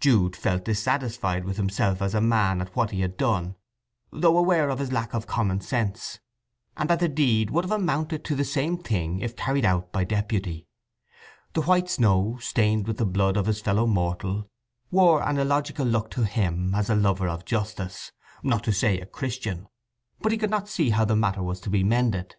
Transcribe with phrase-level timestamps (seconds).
[0.00, 3.54] Jude felt dissatisfied with himself as a man at what he had done,
[4.10, 6.18] though aware of his lack of common sense,
[6.76, 10.02] and that the deed would have amounted to the same thing if carried out by
[10.02, 10.66] deputy.
[11.52, 14.50] The white snow, stained with the blood of his fellow mortal,
[14.90, 18.10] wore an illogical look to him as a lover of justice,
[18.42, 19.68] not to say a Christian;
[20.20, 22.34] but he could not see how the matter was to be mended.